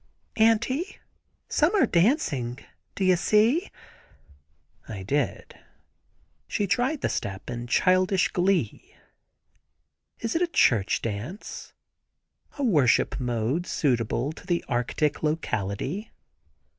"Auntie, 0.35 0.97
some 1.47 1.75
are 1.75 1.85
dancing; 1.85 2.57
do 2.95 3.05
you 3.05 3.15
see?" 3.15 3.69
I 4.87 5.03
did. 5.03 5.53
She 6.47 6.65
tried 6.65 7.01
the 7.01 7.07
step 7.07 7.51
in 7.51 7.67
childish 7.67 8.29
glee. 8.29 8.95
Is 10.19 10.35
it 10.35 10.41
a 10.41 10.47
church 10.47 11.03
dance? 11.03 11.73
A 12.57 12.63
worship 12.63 13.19
mode 13.19 13.67
suitable 13.67 14.31
to 14.31 14.47
the 14.47 14.65
Arctic 14.67 15.21
locality. 15.21 16.09